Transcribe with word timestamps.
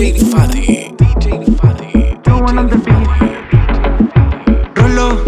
DJ 0.00 0.16
Fati. 0.32 0.94
DJ 0.96 1.44
Fati. 1.60 2.16
Rolo. 4.74 5.22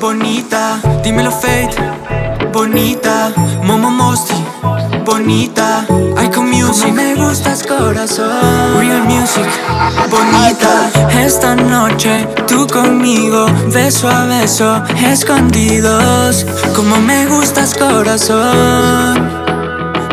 Bonita. 0.00 0.80
Dímelo 1.02 1.30
Fate. 1.30 1.76
Bonita. 2.50 3.30
Momo 3.62 3.90
Mosti. 3.90 4.32
Bonita. 5.04 5.84
Icon 6.24 6.48
Music. 6.48 6.80
Como 6.80 6.94
me 6.94 7.14
gustas 7.14 7.62
corazón. 7.62 8.80
Real 8.80 9.04
Music. 9.04 9.46
Bonita. 10.08 11.20
Esta 11.22 11.54
noche 11.54 12.26
tú 12.48 12.66
conmigo. 12.66 13.44
Beso 13.66 14.08
a 14.08 14.24
beso. 14.24 14.82
Escondidos. 14.96 16.46
Como 16.74 16.96
me 17.02 17.26
gustas 17.26 17.74
corazón. 17.74 19.28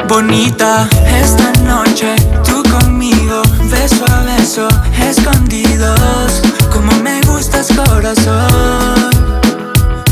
Bonita. 0.10 0.90
Esta 1.22 1.54
noche 1.64 2.19
escondidos. 4.58 6.42
Como 6.72 6.92
me 7.04 7.22
gustas, 7.22 7.68
corazón. 7.68 9.12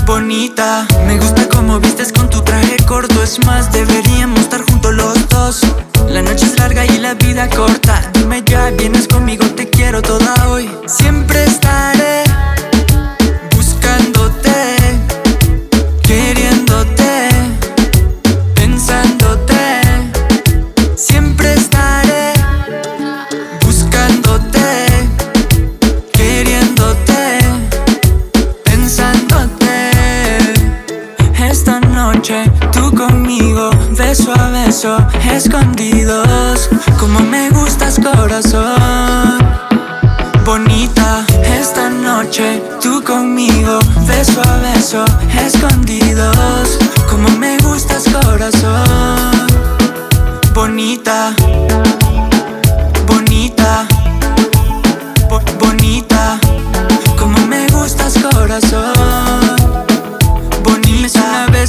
Bonita, 0.05 0.85
me 1.07 1.17
gusta 1.17 1.49
como 1.49 1.79
vistes 1.79 2.11
con 2.13 2.29
tu 2.29 2.41
traje 2.43 2.77
corto. 2.85 3.23
Es 3.23 3.43
más, 3.45 3.71
deberíamos 3.71 4.41
estar 4.41 4.61
juntos 4.61 4.93
los 4.93 5.27
dos. 5.29 5.61
La 6.07 6.21
noche 6.21 6.45
es 6.45 6.59
larga 6.59 6.85
y 6.85 6.99
la 6.99 7.15
vida 7.15 7.49
corta. 7.49 8.11
Dime 8.13 8.43
ya, 8.45 8.69
vienes 8.71 9.07
conmigo, 9.07 9.45
te 9.55 9.69
quiero 9.69 10.01
toda 10.01 10.49
hoy. 10.49 10.69
Siempre 10.85 11.43
estaré. 11.45 11.96
escondidos. 35.33 36.69
Como 36.99 37.19
me 37.21 37.49
gustas, 37.49 37.99
corazón. 37.99 39.39
Bonita 40.45 41.25
esta 41.43 41.89
noche, 41.89 42.61
tú 42.79 43.03
conmigo, 43.03 43.79
beso 44.05 44.39
a 44.41 44.57
beso 44.57 45.03
escondidos. 45.43 46.77
Como 47.09 47.27
me 47.39 47.57
gustas, 47.59 48.03
corazón. 48.21 49.47
Bonita, 50.53 51.33
bonita, 53.07 53.87
bonita. 55.59 56.39
Como 57.17 57.39
me 57.47 57.65
gustas, 57.69 58.13
corazón 58.19 58.86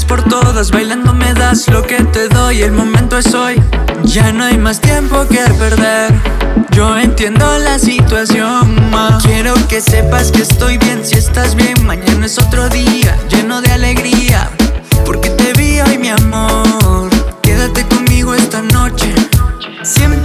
por 0.05 0.23
todas, 0.23 0.71
bailando 0.71 1.15
me 1.15 1.33
das 1.35 1.69
lo 1.69 1.83
que 1.83 1.97
te 2.05 2.29
doy, 2.29 2.63
el 2.63 2.73
momento 2.73 3.19
es 3.19 3.35
hoy. 3.35 3.61
Ya 4.05 4.33
no 4.33 4.45
hay 4.45 4.59
más 4.59 4.81
tiempo 4.81 5.27
que 5.29 5.39
perder. 5.59 6.13
Yo 6.73 6.97
entiendo 6.99 7.59
la 7.59 7.79
situación, 7.79 8.91
ma. 8.91 9.19
Quiero 9.23 9.55
que 9.69 9.81
sepas 9.81 10.31
que 10.31 10.43
estoy 10.43 10.79
bien, 10.79 11.05
si 11.05 11.17
estás 11.17 11.55
bien, 11.55 11.87
mañana 11.87 12.27
es 12.27 12.39
otro 12.39 12.69
día, 12.69 13.17
lleno 13.29 13.61
de 13.61 13.73
alegría. 13.73 14.51
Porque 15.05 15.31
te 15.31 15.53
vi 15.55 15.81
hoy, 15.81 15.99
mi 15.99 16.09
amor. 16.09 17.11
Quédate 17.43 17.87
conmigo 17.89 18.35
esta 18.35 18.63
noche. 18.63 19.15
Siempre 19.83 20.18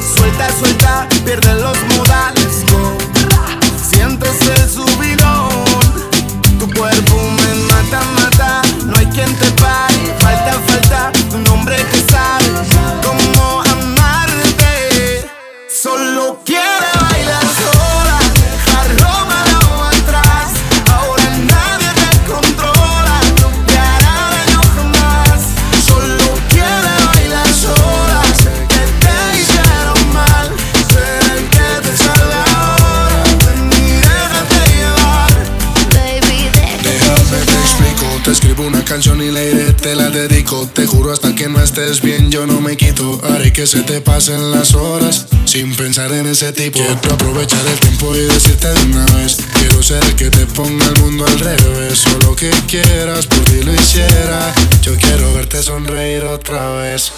Suelta, 0.00 0.48
suelta. 0.58 1.09
bien, 41.98 42.30
yo 42.30 42.46
no 42.46 42.60
me 42.60 42.76
quito. 42.76 43.20
Haré 43.24 43.52
que 43.52 43.66
se 43.66 43.82
te 43.82 44.00
pasen 44.00 44.52
las 44.52 44.74
horas 44.74 45.26
sin 45.44 45.74
pensar 45.74 46.12
en 46.12 46.26
ese 46.26 46.52
tipo. 46.52 46.78
Quiero 46.78 47.14
aprovechar 47.14 47.66
el 47.66 47.80
tiempo 47.80 48.14
y 48.14 48.20
decirte 48.20 48.68
de 48.68 48.80
una 48.84 49.04
vez. 49.16 49.38
Quiero 49.54 49.82
ser 49.82 50.04
el 50.04 50.14
que 50.14 50.30
te 50.30 50.46
ponga 50.46 50.86
el 50.86 51.00
mundo 51.00 51.26
al 51.26 51.38
revés. 51.40 51.98
Solo 51.98 52.36
que 52.36 52.50
quieras, 52.68 53.26
por 53.26 53.44
ti 53.46 53.62
lo 53.64 53.74
hiciera. 53.74 54.54
Yo 54.82 54.94
quiero 54.96 55.34
verte 55.34 55.60
sonreír 55.62 56.22
otra 56.22 56.70
vez. 56.76 57.12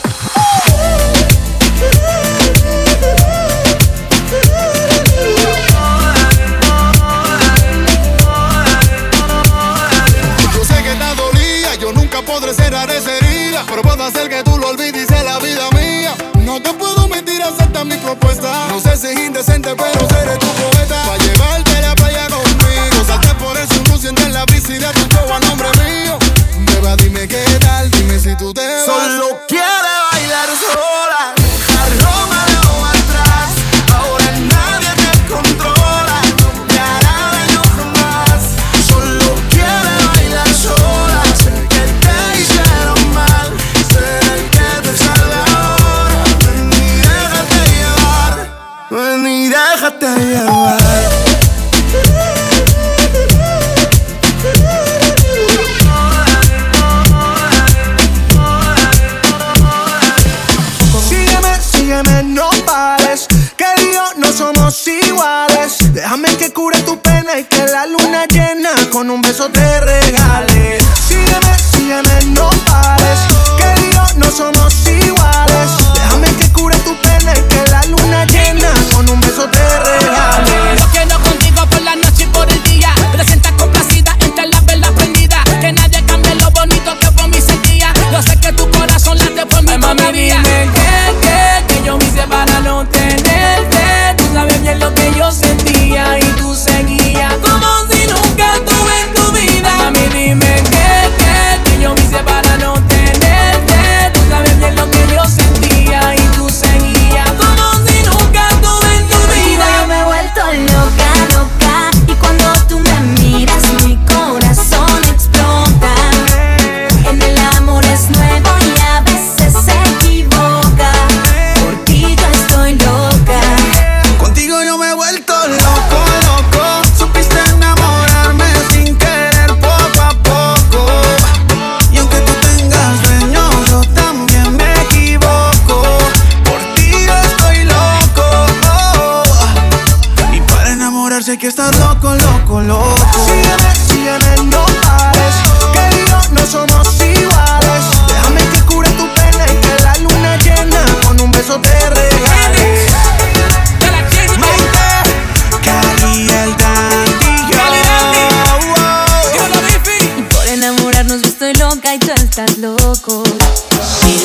Pero 13.72 13.82
puedo 13.84 14.04
hacer 14.04 14.28
que 14.28 14.42
tú 14.42 14.58
lo 14.58 14.68
olvides 14.68 15.08
y 15.08 15.24
la 15.24 15.38
vida 15.38 15.70
mía. 15.70 16.14
No 16.44 16.60
te 16.60 16.74
puedo 16.74 17.08
mentir, 17.08 17.42
acepta 17.42 17.82
mi 17.84 17.96
propuesta. 17.96 18.66
No 18.68 18.78
sé 18.78 18.98
si 18.98 19.06
es 19.06 19.18
indecente, 19.18 19.74
pero 19.74 20.06
seré 20.10 20.36
tu 20.36 20.46
poeta. 20.46 21.02
Pa' 21.06 21.16
llevarte 21.16 21.78
a 21.78 21.80
la 21.80 21.94
playa 21.94 22.26
conmigo. 22.28 23.04
Salté 23.06 23.34
por 23.42 23.56
el 23.56 23.66
sunroof, 23.68 23.98
siente 23.98 24.28
la 24.28 24.44
bici 24.44 24.74
de 24.74 24.88
tu 24.92 25.00
show 25.14 25.32
a 25.32 25.40
nombre 25.40 25.68
mío. 25.84 26.18
Beba, 26.66 26.96
dime 26.96 27.26
qué 27.26 27.42
tal, 27.60 27.90
dime 27.92 28.18
si 28.18 28.36
tú 28.36 28.52
te 28.52 28.60
vas. 28.60 28.84
Solo 28.84 29.38
quiero 29.48 29.71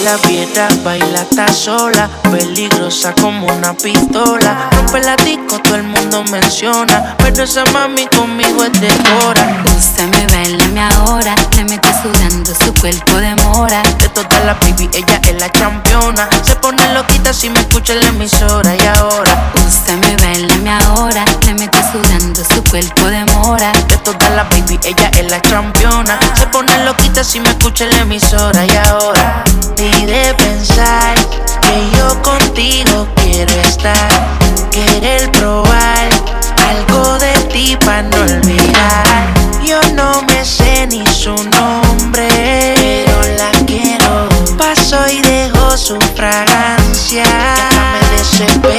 la 0.08 0.16
viera 0.28 0.70
baila 0.86 1.20
está 1.20 1.52
sola, 1.52 2.10
peligrosa 2.32 3.14
como 3.14 3.46
una 3.48 3.74
pistola. 3.74 4.70
Rompe 4.72 5.02
la 5.02 5.18
disco, 5.18 5.60
todo 5.62 5.76
el 5.76 5.84
mundo 5.84 6.24
menciona, 6.32 7.16
pero 7.18 7.44
esa 7.44 7.66
mami 7.74 8.08
conmigo 8.08 8.64
es 8.64 8.80
de 8.80 8.90
hora. 9.26 9.64
Úsame, 9.66 10.26
bailame 10.28 10.82
ahora 10.82 11.36
Me 11.56 11.64
meto 11.66 11.90
sudando, 12.02 12.54
su 12.56 12.74
cuerpo 12.74 13.14
demora 13.18 13.82
De 14.00 14.10
todas 14.10 14.44
las 14.46 14.60
baby, 14.60 14.90
ella 14.94 15.20
es 15.24 15.36
la 15.40 15.52
championa. 15.52 16.30
Se 16.42 16.56
pone 16.56 16.94
loquita 16.94 17.34
si 17.34 17.50
me 17.50 17.60
escucha 17.60 17.94
en 17.94 18.00
la 18.00 18.08
emisora 18.08 18.76
y 18.76 18.88
ahora. 18.98 19.52
Úsame, 19.56 20.16
bailame 20.18 20.72
ahora 20.72 21.26
Me 21.46 21.54
meto 21.54 21.80
sudando, 21.92 22.44
su 22.44 22.64
cuerpo 22.64 23.06
demora 23.06 23.72
De 23.88 23.98
todas 23.98 24.32
las 24.32 24.50
baby, 24.50 24.80
ella 24.84 25.12
es 25.14 25.30
la 25.30 25.42
championa. 25.42 26.18
Se 26.36 26.48
pone 26.48 26.86
loquita 26.86 27.24
si 27.24 27.40
me 27.40 27.50
escucha 27.50 27.84
en 27.86 27.90
la 27.92 27.98
emisora 28.00 28.66
y 28.66 28.76
ahora. 28.90 29.44
De 30.06 30.34
pensar 30.36 31.16
que 31.62 31.98
yo 31.98 32.22
contigo 32.22 33.08
quiero 33.16 33.52
estar, 33.62 34.08
querer 34.72 35.30
probar 35.32 36.10
algo 36.70 37.18
de 37.18 37.34
ti 37.52 37.78
para 37.84 38.04
no 38.04 38.22
olvidar. 38.22 39.34
Yo 39.62 39.82
no 39.96 40.22
me 40.22 40.46
sé 40.46 40.88
ni 40.88 41.06
su 41.08 41.36
nombre, 41.36 42.30
pero 42.78 43.20
la 43.38 43.52
quiero. 43.66 44.30
Paso 44.58 44.98
y 45.12 45.20
dejo 45.20 45.76
su 45.76 46.00
fragancia. 46.16 47.26
Me 47.92 48.18
desespero. 48.18 48.77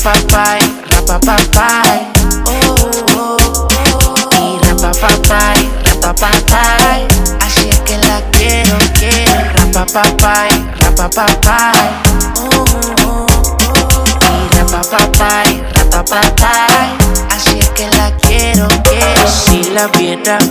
Rapapapay, 0.00 0.60
rapapapay. 0.90 2.06
Oh, 2.46 2.90
oh, 3.16 3.68
oh. 3.70 4.30
Y 4.32 4.58
rapapapay, 4.66 5.68
rapapapay. 5.84 7.08
Así 7.40 7.68
que 7.84 7.98
la 7.98 8.20
quiero, 8.32 8.78
quiero. 8.94 9.40
Rapapapay, 9.54 10.50
rapapapay. 10.80 12.09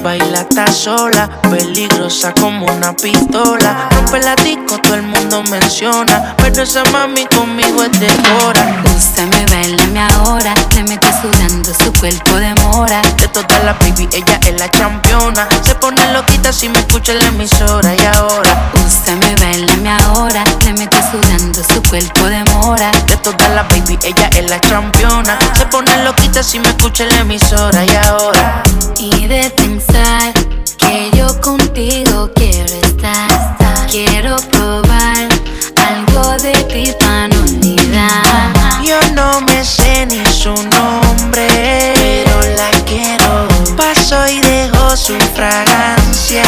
Baila 0.01 0.39
está 0.39 0.71
sola, 0.71 1.29
peligrosa 1.49 2.33
como 2.33 2.65
una 2.65 2.93
pistola. 2.93 3.87
Rompe 3.91 4.19
la 4.19 4.35
disco, 4.35 4.77
todo 4.81 4.95
el 4.95 5.03
mundo 5.03 5.43
menciona, 5.43 6.35
pero 6.37 6.63
esa 6.63 6.83
mami 6.85 7.25
conmigo 7.27 7.83
es 7.83 7.99
de 7.99 8.07
hora. 8.07 8.81
Úsame, 8.99 9.45
bailame 9.45 10.01
ahora 10.01 10.53
Me 10.75 10.83
meto 10.83 11.07
sudando, 11.21 11.73
su 11.73 11.93
cuerpo 11.93 12.35
demora 12.35 13.01
De 13.17 13.27
todas 13.29 13.63
las 13.63 13.77
baby, 13.79 14.09
ella 14.11 14.39
es 14.45 14.59
la 14.59 14.69
championa. 14.71 15.47
Se 15.61 15.75
pone 15.75 16.11
loquita 16.11 16.51
si 16.51 16.67
me 16.69 16.79
escucha 16.79 17.13
en 17.13 17.19
la 17.19 17.27
emisora 17.27 17.95
y 17.95 18.05
ahora. 18.17 18.71
Úsame, 18.73 19.35
bailame 19.35 19.89
ahora 19.89 20.43
Me 20.65 20.73
meto 20.73 20.97
sudando, 21.11 21.63
su 21.63 21.81
cuerpo 21.83 22.25
demora 22.25 22.91
De 23.07 23.15
todas 23.17 23.49
las 23.51 23.67
baby, 23.69 23.97
ella 24.03 24.29
es 24.35 24.49
la 24.49 24.59
championa. 24.59 25.37
Se 25.55 25.65
pone 25.67 26.03
loquita 26.03 26.43
si 26.43 26.59
me 26.59 26.69
escucha 26.69 27.03
en 27.03 27.09
la 27.09 27.19
emisora 27.19 27.85
y 27.85 27.95
ahora. 28.07 28.63
Y 28.97 29.27
de 29.27 29.49
pensar 29.61 30.33
que 30.77 31.11
yo 31.15 31.27
contigo 31.41 32.29
quiero 32.35 32.73
estar 32.73 33.57
Quiero 33.87 34.35
probar 34.51 35.27
algo 35.75 36.37
de 36.37 36.53
ti 36.71 36.93
para 36.99 37.27
no 37.27 37.39
olvidar 37.41 38.53
Yo 38.83 38.99
no 39.13 39.41
me 39.41 39.63
sé 39.63 40.05
ni 40.05 40.25
su 40.25 40.53
nombre, 40.53 41.47
pero 41.95 42.39
la 42.57 42.71
quiero. 42.85 43.47
Paso 43.75 44.25
y 44.27 44.39
dejo 44.41 44.95
su 44.95 45.17
fragancia. 45.35 46.43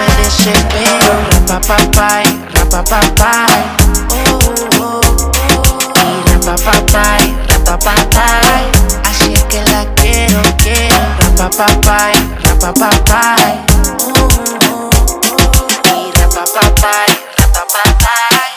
Me 0.00 0.24
desespero. 0.24 1.12
Rapapapay, 1.30 2.24
rapapapay. 2.54 3.62
Oh, 4.10 4.38
oh, 4.80 5.00
oh. 5.20 5.92
Y 6.16 6.32
rapapapay. 6.32 7.34
Así 9.04 9.34
que 9.48 9.62
la 9.64 9.84
quiero, 9.96 10.40
quiero. 10.58 10.96
Rapapapay, 11.18 12.14
rapapapay. 12.66 13.62
Oh, 14.02 14.10
oh, 14.10 14.26
oh, 14.26 14.58
oh. 14.66 14.90
Y 15.86 16.10
rapapapay, 16.18 17.10
rapapapay. 17.38 18.48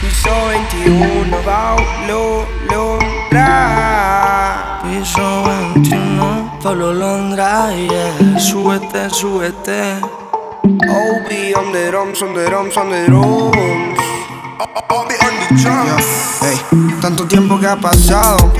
Piso 0.00 0.30
21 0.30 1.42
va 1.42 1.74
a 1.74 1.76
lograr. 3.26 3.58
Piso 4.82 5.28
21, 5.42 6.62
Pablo 6.62 6.92
Londra, 6.92 7.74
yeah. 7.74 8.38
Súbete, 8.38 9.10
súbete. 9.10 9.98
OB 10.62 11.28
on 11.56 11.72
the 11.72 11.90
drums, 11.90 12.22
on 12.22 12.34
the 12.34 12.46
drums, 12.46 12.76
on 12.76 12.90
the 12.90 13.06
drums. 13.06 13.98
Ey, 16.42 16.56
tanto 17.00 17.26
tiempo 17.26 17.58
que 17.58 17.66
ha 17.66 17.76
pasado 17.76 18.52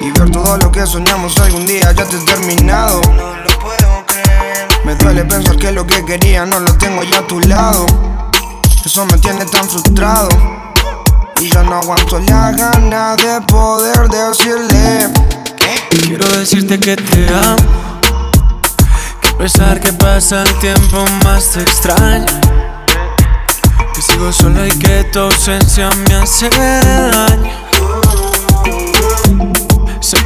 Y 0.00 0.10
ver 0.12 0.30
todo 0.30 0.56
lo 0.58 0.70
que 0.70 0.86
soñamos 0.86 1.36
algún 1.38 1.66
día 1.66 1.92
ya 1.92 2.04
te 2.04 2.16
he 2.16 2.20
terminado 2.20 3.00
No 3.02 3.36
lo 3.36 3.58
puedo 3.58 4.04
creer. 4.06 4.98
duele 4.98 5.24
pensar 5.24 5.56
que 5.56 5.72
lo 5.72 5.86
que 5.86 6.04
quería 6.04 6.46
no 6.46 6.60
lo 6.60 6.72
tengo 6.74 7.02
ya 7.02 7.18
a 7.18 7.26
tu 7.26 7.40
lado. 7.40 7.86
Eso 8.84 9.04
me 9.06 9.18
tiene 9.18 9.44
tan 9.46 9.68
frustrado. 9.68 10.28
Y 11.40 11.50
ya 11.50 11.62
no 11.62 11.76
aguanto 11.76 12.18
la 12.20 12.52
gana 12.52 13.16
de 13.16 13.40
poder 13.42 14.08
decirle 14.08 15.12
Quiero 15.90 16.26
decirte 16.38 16.78
que 16.78 16.96
te 16.96 17.28
amo. 17.34 18.00
Que 19.20 19.28
a 19.28 19.38
pesar 19.38 19.80
que 19.80 19.92
pasa 19.92 20.42
el 20.42 20.54
tiempo 20.58 21.04
más 21.24 21.50
te 21.50 21.60
extraño. 21.62 22.40
Que 23.94 24.02
sigo 24.02 24.32
solo 24.32 24.66
y 24.66 24.70
que 24.78 25.04
tu 25.04 25.18
ausencia 25.20 25.90
me 26.08 26.14
hace 26.14 26.48
daño. 26.48 27.68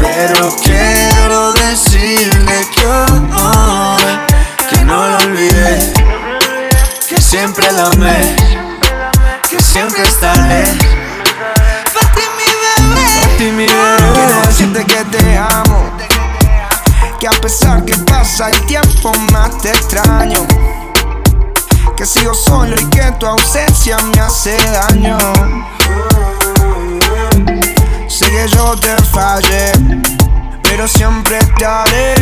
Pero 0.00 0.56
quiero 0.62 1.52
decirle 1.52 2.68
que 2.74 2.86
hoy 2.86 4.18
Que 4.70 4.84
no 4.84 5.08
lo 5.08 5.16
olvidé 5.18 5.92
Que 7.08 7.20
siempre 7.20 7.70
la 7.72 7.86
amé 7.86 8.36
Que 9.48 9.62
siempre 9.62 10.02
estaré 10.02 10.64
Pa' 11.92 12.12
ti 12.14 12.22
mi 12.36 12.44
bebé. 12.44 13.36
Ti 13.38 13.44
mi 13.44 13.66
bebé 13.66 13.98
Quiero 14.14 14.40
decirte 14.46 14.84
que 14.84 15.04
te 15.04 15.38
amo. 15.38 15.84
Que 17.20 17.26
a 17.26 17.32
pesar 17.32 17.84
que 17.84 17.94
pasa 17.96 18.48
el 18.48 18.66
tiempo 18.66 19.12
más 19.32 19.58
te 19.58 19.70
extraño. 19.70 20.46
Que 21.96 22.06
sigo 22.06 22.32
solo 22.32 22.74
y 22.80 22.84
que 22.90 23.02
tu 23.18 23.26
ausencia 23.26 23.96
me 23.98 24.20
hace 24.20 24.56
daño. 24.70 25.18
Te 28.68 29.02
fallé, 29.04 29.72
pero 30.62 30.86
siempre 30.86 31.38
te 31.56 31.64
haré. 31.64 32.14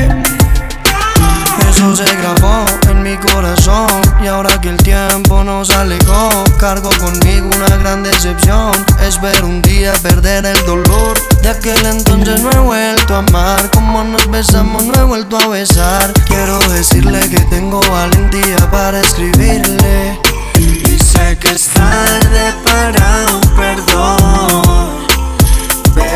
Eso 1.69 1.97
se 1.97 2.05
grabó 2.05 2.65
en 2.89 3.03
mi 3.03 3.17
corazón 3.17 3.89
Y 4.23 4.29
ahora 4.29 4.61
que 4.61 4.69
el 4.69 4.77
tiempo 4.77 5.43
nos 5.43 5.71
alejó 5.71 6.45
Cargo 6.59 6.91
conmigo 7.01 7.49
una 7.57 7.77
gran 7.79 8.05
decepción. 8.05 8.73
Espero 9.03 9.47
un 9.47 9.61
día 9.61 9.93
perder 10.03 10.47
el 10.47 10.67
dolor 10.67 11.19
De 11.43 11.49
aquel 11.49 11.85
entonces 11.85 12.41
no 12.41 12.53
he 12.53 12.59
vuelto 12.61 13.17
a 13.17 13.19
amar. 13.19 13.69
Como 13.73 14.05
nos 14.05 14.31
besamos 14.31 14.85
no 14.85 15.01
he 15.01 15.05
vuelto 15.05 15.37
a 15.39 15.49
besar. 15.49 16.13
Quiero 16.29 16.61
decirle 16.69 17.19
que 17.29 17.41
tengo 17.51 17.81
valentía 17.91 18.71
para 18.71 19.01
escribirle. 19.01 20.21
Y 20.59 20.97
sé 21.01 21.37
que 21.39 21.49
es 21.49 21.67
tarde 21.71 22.55
para 22.65 23.25
un 23.35 23.57
perdón 23.57 24.96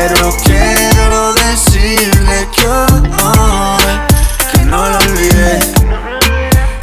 Pero 0.01 0.35
quiero 0.43 1.31
decirle 1.33 2.49
que 2.55 2.67
hoy 2.67 3.99
Que 4.51 4.57
no 4.65 4.89
lo 4.89 4.97
olvidé 4.97 5.59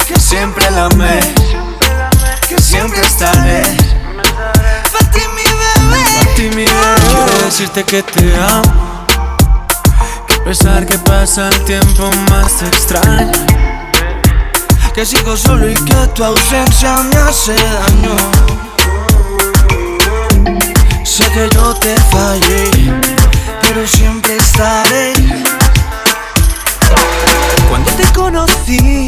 Que 0.07 0.17
siempre 0.17 0.71
la 0.71 0.85
amé 0.85 1.19
Que 2.47 2.61
siempre 2.61 3.01
estaré. 3.01 3.61
Pa' 4.93 5.05
ti 5.11 5.19
mi 5.35 5.43
bebé. 5.43 5.99
Mi 6.37 6.49
bebé. 6.55 6.71
Quiero 7.09 7.43
decirte 7.43 7.83
que 7.83 8.03
te 8.03 8.35
amo. 8.37 9.05
Que 10.25 10.35
a 10.35 10.43
pesar 10.45 10.85
que 10.85 10.97
pasa 10.99 11.49
el 11.49 11.65
tiempo 11.65 12.09
más 12.29 12.57
te 12.59 12.67
extraño. 12.67 13.45
Que 14.95 15.05
sigo 15.05 15.35
solo 15.35 15.69
y 15.69 15.75
que 15.75 16.07
tu 16.15 16.23
ausencia 16.23 16.95
me 17.11 17.17
hace 17.17 17.55
daño. 17.55 18.15
Sé 21.19 21.29
que 21.31 21.49
yo 21.53 21.73
te 21.73 21.95
fallé, 22.11 22.71
pero 23.69 23.87
siempre 23.87 24.35
estaré 24.35 25.13
Cuando 27.69 27.91
te 27.91 28.11
conocí, 28.13 29.07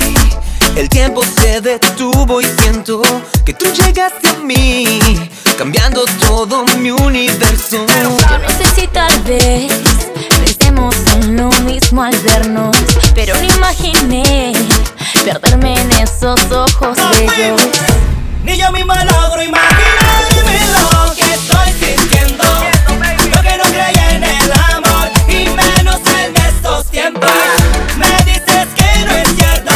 el 0.76 0.88
tiempo 0.88 1.24
se 1.24 1.62
detuvo 1.62 2.42
y 2.42 2.46
siento 2.46 3.02
que 3.44 3.56
tú 3.56 3.66
llegaste 3.74 4.30
a 4.30 4.34
mí, 4.36 5.00
cambiando 5.58 6.06
todo 6.20 6.64
mi 6.78 6.92
universo. 6.92 7.88
Yo 7.88 8.38
no 8.38 8.50
sé 8.50 8.82
si 8.82 8.88
tal 8.88 9.20
vez 9.22 9.74
pensemos 10.46 10.96
en 11.16 11.38
lo 11.38 11.50
mismo 11.62 12.04
al 12.04 12.18
vernos, 12.20 12.78
pero 13.16 13.36
no 13.36 13.56
imaginé 13.56 14.54
perderme 15.26 15.74
en 15.74 15.92
esos 15.94 16.40
ojos 16.52 16.98
bellos. 17.10 17.62
Ni 18.44 18.58
yo 18.58 18.72
misma 18.72 19.04
logro 19.06 19.42
imaginarme 19.42 20.60
lo 20.70 21.16
que 21.16 21.34
estoy 21.34 21.74
sintiendo. 21.80 22.71
Me 26.94 28.06
dices 28.26 28.68
que 28.76 29.06
no 29.06 29.12
es 29.14 29.36
cierto, 29.38 29.71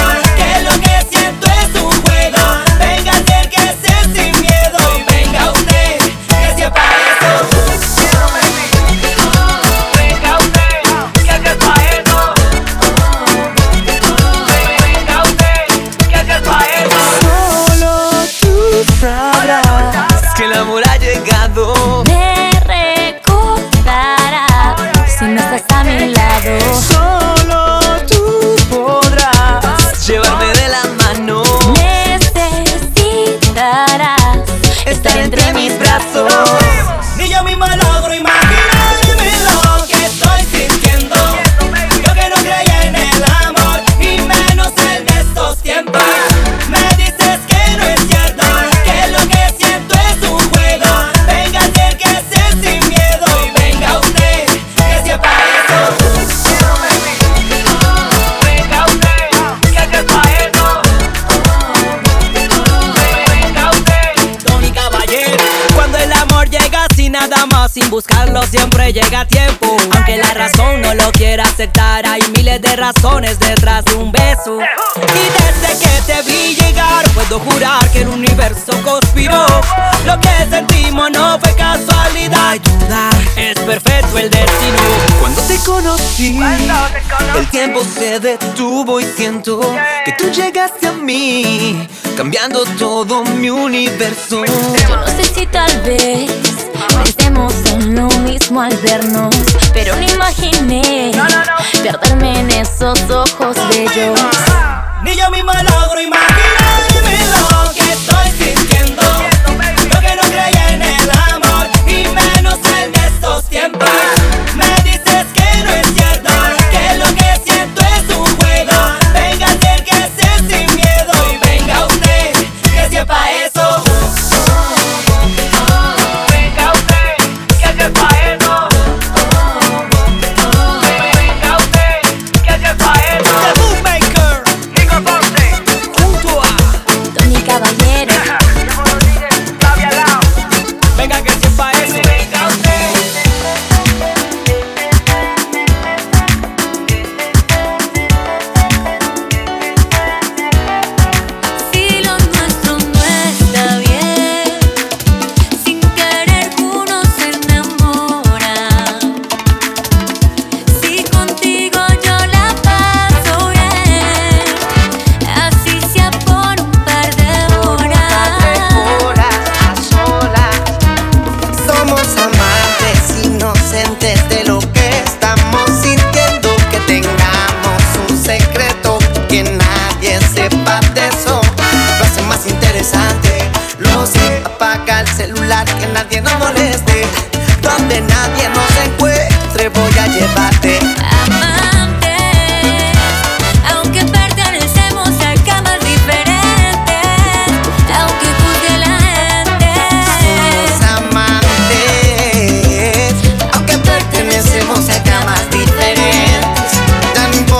todo 92.64 93.05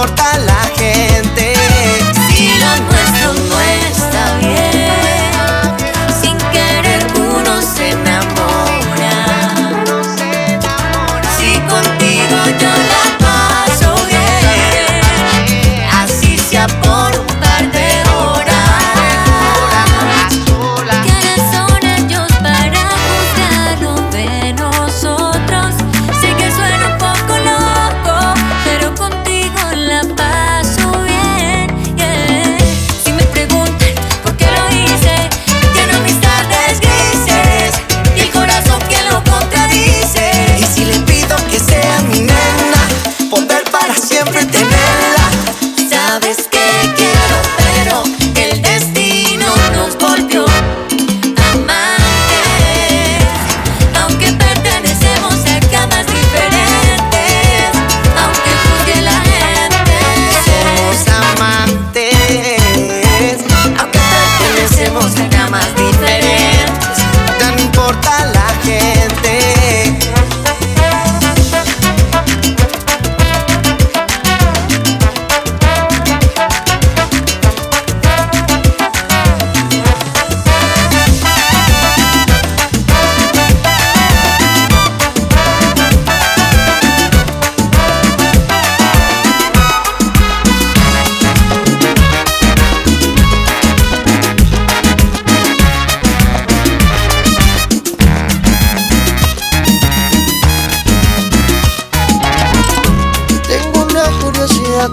importa 0.06 0.55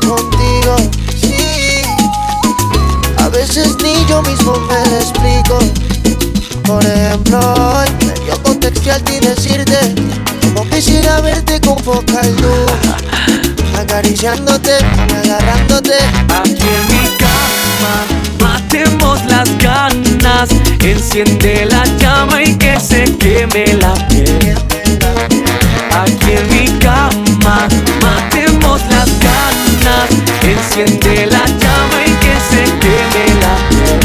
contigo, 0.01 0.77
sí. 1.21 1.83
A 3.19 3.29
veces 3.29 3.77
ni 3.83 4.05
yo 4.09 4.23
mismo 4.23 4.55
me 4.69 4.91
lo 4.91 4.97
explico. 4.97 5.59
Por 6.65 6.85
ejemplo, 6.85 7.39
hoy 7.39 7.91
me 8.07 8.15
dio 8.25 8.43
contexto 8.43 8.93
al 8.93 9.03
ti 9.03 9.19
decirte 9.21 9.95
como 10.55 10.69
quisiera 10.71 11.21
verte 11.21 11.61
con 11.61 11.77
poca 11.77 12.23
luz, 12.23 12.73
acariciándote, 13.79 14.73
agarrándote. 15.25 15.97
Aquí 16.29 16.63
en 16.63 16.87
mi 16.89 17.09
cama 17.19 18.23
matemos 18.41 19.25
las 19.27 19.49
ganas 19.59 20.49
Enciende 20.81 21.67
la 21.67 21.85
llama 21.99 22.43
y 22.43 22.57
que 22.57 22.79
se 22.81 23.05
queme 23.17 23.75
la 23.75 23.95
piel 24.09 24.57
Aquí 25.91 26.33
en 26.33 26.49
mi 26.51 26.79
cama 26.79 27.69
matemos 28.01 28.32
Enciende 30.75 31.27
la 31.27 31.45
llama 31.45 31.99
y 32.07 32.13
que 32.13 32.35
se 32.49 32.65
queme 32.79 33.25
la 33.43 33.55
piel 33.69 34.01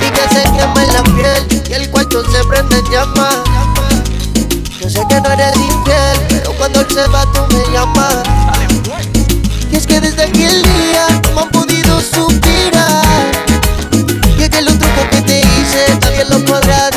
y 0.00 0.10
que 0.10 0.24
se 0.34 0.42
queme 0.44 0.86
la 0.94 1.02
piel 1.02 1.62
y 1.68 1.72
el 1.74 1.90
cuarto 1.90 2.24
se 2.24 2.42
prende 2.44 2.78
en 2.78 2.84
llamas. 2.90 3.36
Yo 4.80 4.88
sé 4.88 5.04
que 5.06 5.20
no 5.20 5.30
eres 5.30 5.54
infiel, 5.56 6.18
pero 6.30 6.52
cuando 6.54 6.80
él 6.80 6.86
se 6.88 7.06
va 7.08 7.30
tú 7.32 7.40
me 7.54 7.70
llamas. 7.70 8.22
Y 9.70 9.76
es 9.76 9.86
que 9.86 10.00
desde 10.00 10.22
aquel 10.22 10.62
día 10.62 11.06
no 11.34 11.42
han 11.42 11.50
podido 11.50 12.00
suspirar. 12.00 13.04
Y 14.38 14.42
es 14.42 14.48
que 14.48 14.62
los 14.62 14.78
trucos 14.78 15.04
que 15.10 15.20
te 15.20 15.40
hice 15.40 15.98
nadie 16.00 16.24
lo 16.30 16.42
podrá 16.46 16.88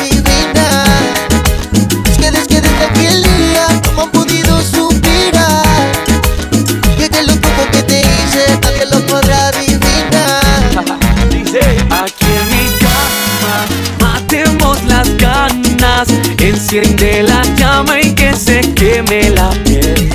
enciende 16.72 17.24
la 17.24 17.42
llama 17.56 18.00
y 18.00 18.14
que 18.14 18.32
se 18.32 18.60
queme 18.74 19.30
la 19.30 19.50
piel. 19.64 20.08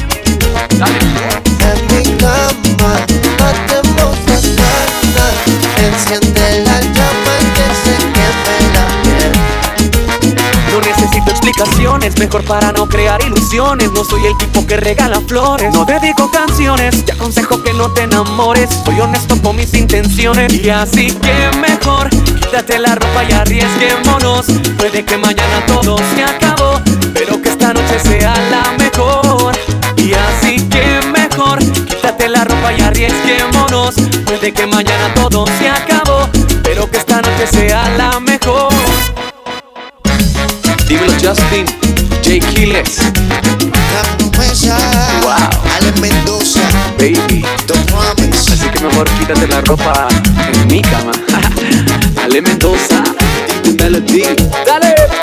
Llama 6.94 7.32
y 7.42 7.46
que 7.52 7.66
se 7.84 7.98
queme 8.14 8.56
la 8.74 8.86
piel. 9.04 9.32
No 10.72 10.80
necesito 10.80 11.30
explicaciones, 11.30 12.18
mejor 12.20 12.46
para 12.46 12.72
no 12.72 12.88
crear 12.88 13.22
ilusiones. 13.22 13.92
No 13.92 14.06
soy 14.06 14.26
el 14.26 14.38
tipo 14.38 14.66
que 14.66 14.78
regala 14.78 15.20
flores, 15.28 15.74
no 15.74 15.84
dedico 15.84 16.32
canciones. 16.32 17.04
Te 17.04 17.12
aconsejo 17.12 17.62
que 17.64 17.74
no 17.74 17.92
te 17.92 18.04
enamores, 18.04 18.70
soy 18.86 19.02
honesto 19.02 19.42
con 19.42 19.58
mis 19.58 19.74
intenciones. 19.74 20.54
Y 20.54 20.70
así 20.70 21.12
que 21.12 21.58
mejor 21.58 22.10
quítate 22.10 22.80
la 22.80 22.96
ropa 22.96 23.26
y 23.30 23.34
arriesguémonos. 23.34 24.46
Puede 24.78 25.04
que 25.04 25.18
mañana 25.18 25.66
todo 25.66 25.98
se 25.98 26.24
acabe. 26.24 26.45
arriesguémonos. 33.06 33.96
Puede 34.26 34.54
que 34.54 34.66
mañana 34.68 35.14
todo 35.14 35.46
se 35.60 35.70
acabó, 35.70 36.30
pero 36.64 36.90
que 36.90 36.98
esta 36.98 37.22
noche 37.22 37.48
sea 37.48 37.90
la 37.98 38.20
mejor. 38.20 38.74
Dímelo, 40.88 41.14
Justin, 41.14 41.66
Jay 42.24 42.40
Quiles. 42.40 43.00
Wow. 45.22 45.34
Alex 45.78 46.00
Mendoza, 46.00 46.60
baby, 46.98 47.46
Don 47.68 47.86
Rames. 47.88 48.48
Así 48.48 48.70
que 48.70 48.80
mejor 48.80 49.10
quítate 49.18 49.48
la 49.48 49.62
ropa 49.62 50.08
en 50.54 50.68
mi 50.68 50.82
cama. 50.82 51.12
Ale 52.24 52.42
Mendoza, 52.42 53.04
dale, 53.78 54.02
dale. 54.66 55.15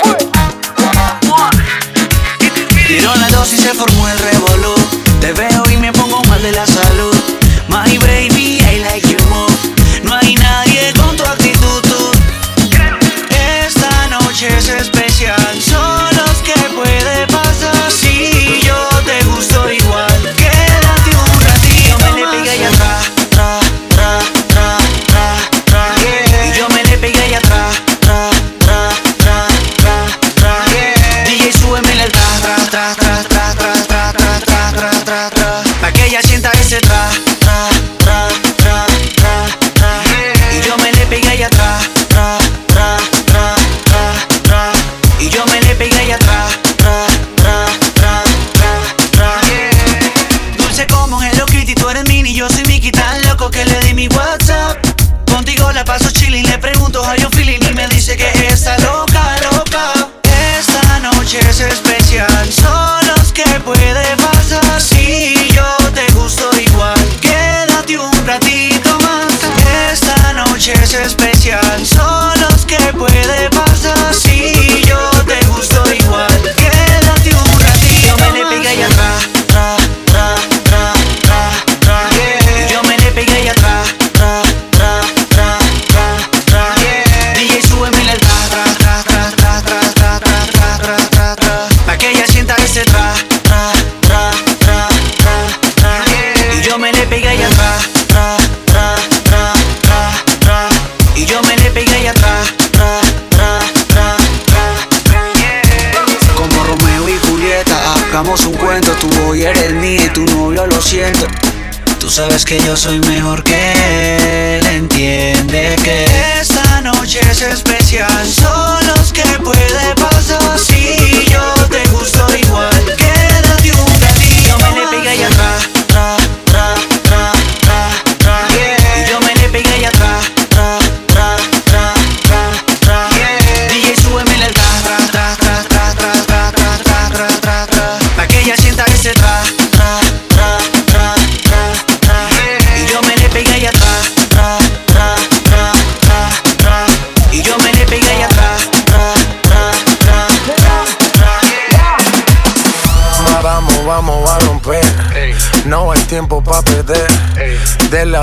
que 112.57 112.67
yo 112.67 112.77
soy 112.77 112.99
mejor 112.99 113.43
que 113.43 113.62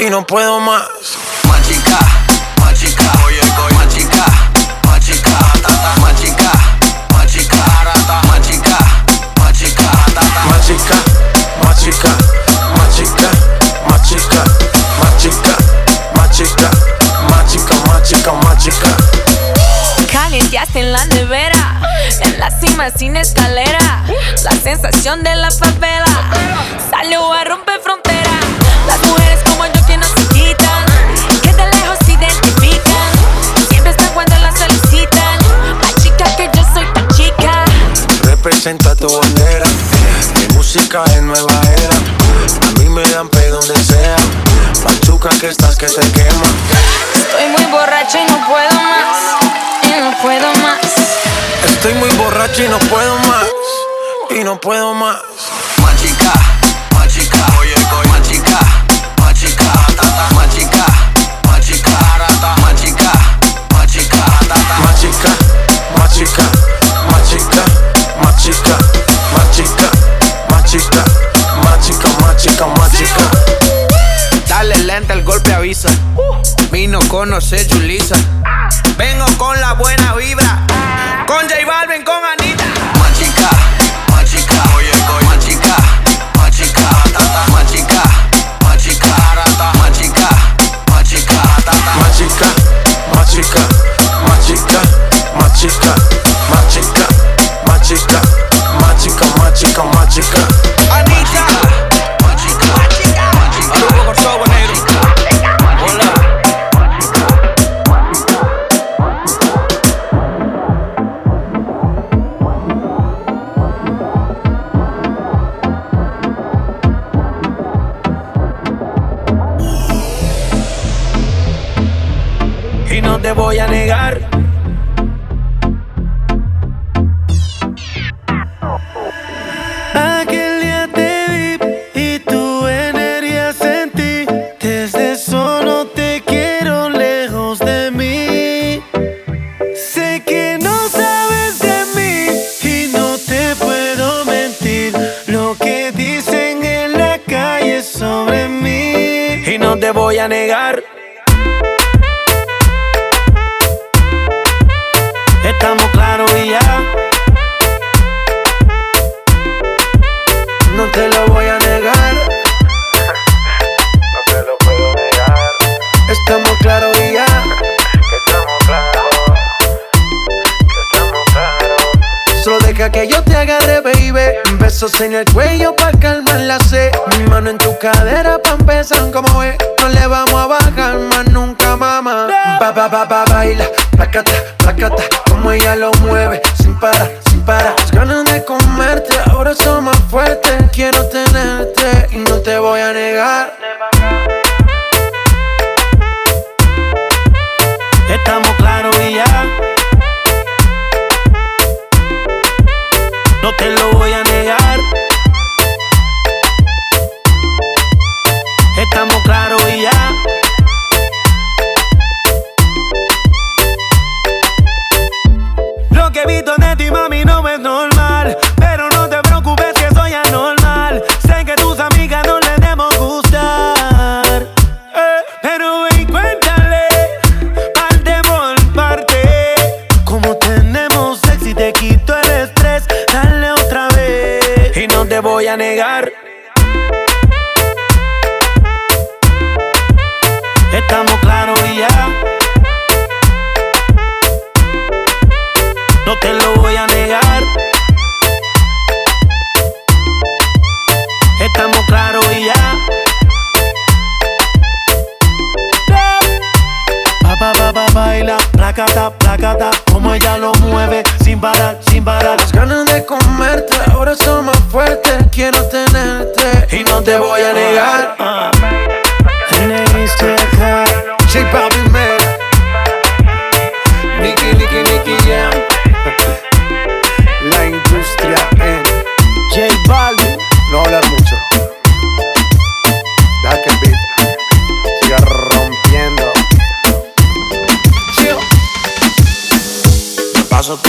y 0.00 0.08
no 0.08 0.24
puedo 0.26 0.60
más. 0.60 0.88
Machica, 1.46 1.98
machica, 2.58 3.04
oye, 3.26 3.40
oye. 3.40 3.74
machica, 3.74 4.24
machica, 4.86 5.30
tata, 5.62 6.00
machica, 6.00 6.50
machica, 7.12 7.56
rata, 7.84 8.22
machica, 8.28 8.78
machica, 9.38 9.90
tata, 10.14 10.44
machica, 10.46 10.96
machica, 11.62 12.16
machica, 12.76 13.28
machica, 13.86 14.42
machica, 15.06 15.56
machica, 16.16 16.70
machica, 17.28 17.74
machica, 17.86 18.32
machica. 18.32 18.96
Calienteaste 20.10 20.80
en 20.80 20.92
la 20.92 21.04
nevera, 21.06 21.80
en 22.20 22.40
la 22.40 22.50
cima 22.50 22.90
sin 22.90 23.16
escalera, 23.16 24.04
la 24.44 24.52
sensación 24.52 25.22
de 25.22 25.36
la 25.36 25.50
favela 25.50 26.30
salió 26.90 27.32
a 27.32 27.44
romper 27.44 27.80
fronteras 27.80 28.09
Senta 38.60 38.94
tu 38.94 39.08
bandera. 39.08 39.64
Mi 40.34 40.54
música 40.54 41.02
es 41.14 41.22
nueva 41.22 41.58
era. 41.78 41.96
A 42.68 42.70
mí 42.78 42.90
me 42.90 43.00
dan 43.10 43.26
play 43.30 43.48
donde 43.48 43.74
sea. 43.82 44.16
Machuca 44.84 45.30
que 45.40 45.48
estás 45.48 45.76
que 45.76 45.86
te 45.86 46.02
quema. 46.12 46.46
Estoy 47.14 47.48
muy 47.56 47.64
borracho 47.72 48.18
y 48.18 48.30
no 48.30 48.46
puedo 48.46 48.70
más. 48.82 49.16
Y 49.82 50.00
no 50.00 50.14
puedo 50.20 50.52
más. 50.60 50.78
Estoy 51.72 51.94
muy 51.94 52.10
borracho 52.10 52.62
y 52.62 52.68
no 52.68 52.78
puedo 52.80 53.18
más. 53.20 53.46
Y 54.28 54.44
no 54.44 54.60
puedo 54.60 54.92
más. 54.92 55.22
Machica, 55.80 56.32
machica, 56.98 57.38
oye, 57.60 57.74
oye. 57.98 58.08
machica, 58.10 58.58
machica, 59.20 59.72
tata, 59.96 60.34
machica, 60.34 60.84
machica, 61.48 61.96
rata, 62.18 62.56
machica, 62.60 63.10
machica, 63.72 64.22
machica, 64.50 65.30
machica. 65.96 66.40
machica 66.44 66.79
chica, 68.42 68.76
más 69.32 69.50
chica, 69.50 69.90
más 70.46 70.64
chica, 70.64 70.90
más 72.66 72.92
chica. 72.92 73.22
Dale 74.48 74.82
lenta, 74.84 75.12
el 75.12 75.22
golpe 75.24 75.52
avisa. 75.52 75.90
Vino 76.70 77.00
con 77.08 77.32
José 77.32 77.66
Julisa. 77.70 78.16
Vengo 78.96 79.26
con 79.36 79.60
la 79.60 79.74
buena 79.74 80.14
vibra. 80.14 80.64
Con 81.26 81.46
J 81.48 81.66
Balvin, 81.66 82.02
con 82.02 82.16
Anita. 82.38 82.64
Más 82.98 83.12
chica, 83.18 83.50
más 84.10 84.24
chica, 84.24 84.54
oye, 84.76 84.90
más 85.26 85.38
chica, 85.44 85.76
más 86.36 86.50
chica, 86.50 86.80
más. 87.52 87.69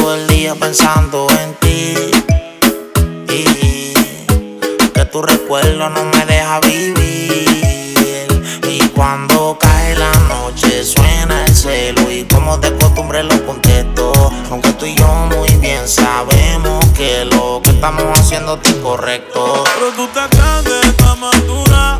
Todo 0.01 0.15
el 0.15 0.27
día 0.27 0.55
pensando 0.55 1.27
en 1.43 1.53
ti 1.55 1.93
y 3.29 3.93
que 4.93 5.05
tu 5.05 5.21
recuerdo 5.21 5.89
no 5.89 6.05
me 6.05 6.25
deja 6.25 6.59
vivir. 6.61 8.27
Y 8.67 8.79
cuando 8.95 9.57
cae 9.59 9.95
la 9.95 10.11
noche 10.27 10.83
suena 10.83 11.45
el 11.45 11.55
celo 11.55 12.11
y 12.11 12.23
como 12.23 12.57
de 12.57 12.75
costumbre 12.77 13.23
lo 13.23 13.45
contesto. 13.45 14.31
Aunque 14.49 14.73
tú 14.73 14.85
y 14.85 14.95
yo 14.95 15.07
muy 15.07 15.49
bien 15.57 15.87
sabemos 15.87 16.83
que 16.97 17.25
lo 17.25 17.61
que 17.63 17.69
estamos 17.69 18.03
haciendo 18.19 18.59
es 18.61 18.71
incorrecto. 18.71 19.63
Pero 19.75 19.91
tú 19.95 20.05
estás 20.05 20.29
grande, 20.31 20.81
estás 20.81 21.17
madura. 21.17 21.97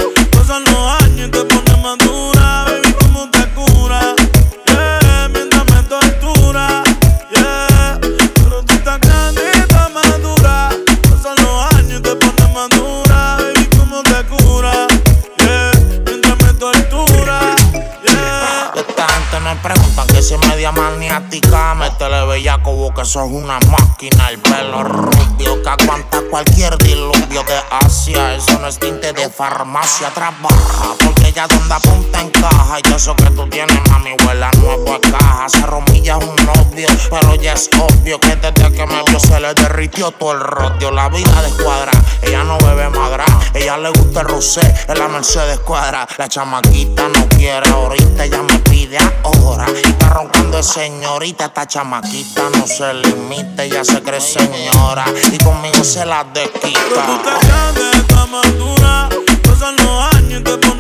Preguntan 20.21 20.21
que 20.21 20.23
si 20.23 20.33
es 20.33 20.49
media 20.49 20.71
maniática, 20.71 21.75
métele 21.75 22.25
bella 22.25 22.61
como 22.61 22.93
que 22.93 23.05
sos 23.05 23.29
una 23.29 23.59
máquina, 23.59 24.29
el 24.29 24.39
pelo 24.39 24.83
rubio 24.83 25.61
que 25.61 25.69
aguanta 25.69 26.21
cualquier 26.29 26.77
diluvio 26.77 27.43
de 27.43 27.59
Asia, 27.71 28.35
eso 28.35 28.59
no 28.59 28.67
es 28.67 28.79
tinte 28.79 29.13
de 29.13 29.29
farmacia, 29.29 30.09
trabaja, 30.13 30.95
porque 31.03 31.31
ya 31.31 31.47
donde 31.47 31.73
apunta 31.73 32.21
encaja, 32.21 32.79
y 32.79 32.81
todo 32.83 32.95
eso 32.95 33.15
que 33.15 33.29
tú 33.31 33.47
tienes, 33.49 33.79
mami, 33.89 34.11
huele 34.25 34.45
a 34.45 34.51
nuevo 34.53 34.99
de 34.99 35.11
caja, 35.11 35.49
se 35.49 35.61
romilla 35.61 36.17
un 36.17 36.35
novio, 36.35 36.87
pero 37.09 37.35
ya 37.35 37.53
es 37.53 37.69
obvio 37.79 38.19
que 38.19 38.35
desde 38.35 38.71
que 38.71 38.85
me 38.85 39.03
vio 39.03 39.19
se 39.19 39.39
le 39.39 39.53
derritió 39.53 40.11
todo 40.11 40.33
el 40.33 40.39
rodio, 40.39 40.91
la 40.91 41.09
vida 41.09 41.41
de 41.41 41.63
cuadra, 41.63 41.91
ella 42.21 42.43
no 42.43 42.57
bebe 42.59 42.89
madra, 42.89 43.25
ella 43.53 43.77
le 43.77 43.89
gusta 43.89 44.21
el 44.21 44.27
rosé, 44.27 44.61
en 44.87 44.97
la 44.97 45.07
Mercedes 45.07 45.59
cuadra, 45.59 46.07
la 46.17 46.27
chamaquita 46.27 47.07
no 47.07 47.27
quiere 47.29 47.69
ahorita, 47.69 48.25
ella 48.25 48.43
me 48.43 48.59
pide 48.59 48.97
ahora, 49.23 49.65
roncando 50.13 50.57
de 50.57 50.63
señorita, 50.63 51.45
esta 51.45 51.67
chamaquita 51.67 52.43
no 52.57 52.67
se 52.67 52.93
limita, 52.93 53.63
ella 53.63 53.83
se 53.83 54.01
cree 54.01 54.21
señora, 54.21 55.05
y 55.31 55.37
conmigo 55.39 55.83
se 55.83 56.05
la 56.05 56.25
Pero 56.33 56.49
tú 56.49 56.59
desquita. 56.59 57.15
estás 57.15 57.47
grande, 57.47 57.91
estás 57.95 58.29
madura. 58.29 59.09
Pasan 59.43 59.75
los 59.77 60.15
años 60.15 60.43
tiene 60.43 60.70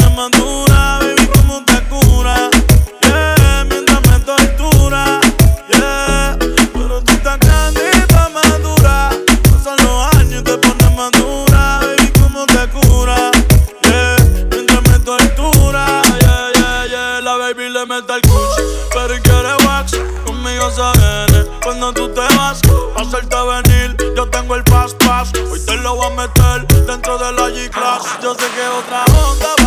Pero 18.93 19.13
él 19.13 19.21
quiere 19.21 19.53
wax, 19.65 19.91
conmigo 20.25 20.69
se 20.71 20.99
viene. 20.99 21.45
Cuando 21.63 21.93
tú 21.93 22.09
te 22.09 22.21
vas, 22.35 22.61
pa' 22.95 23.01
hacerte 23.01 23.35
venir, 23.35 23.97
yo 24.15 24.27
tengo 24.29 24.55
el 24.55 24.63
pass 24.63 24.93
pass. 24.95 25.31
Hoy 25.51 25.59
te 25.65 25.75
lo 25.77 25.95
voy 25.95 26.07
a 26.07 26.09
meter 26.09 26.85
dentro 26.85 27.17
de 27.17 27.31
la 27.33 27.49
G-Class. 27.49 28.03
Yo 28.21 28.33
sé 28.33 28.45
que 28.55 28.67
otra 28.67 29.05
onda, 29.05 29.60